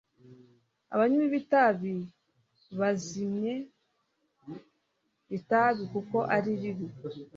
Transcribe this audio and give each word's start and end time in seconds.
abanywi 0.93 1.25
b’itabi 1.31 1.95
bazimye 2.79 3.53
itabi 5.37 5.83
kuko 5.93 6.17
ari 6.35 6.51
ribi 6.61 6.87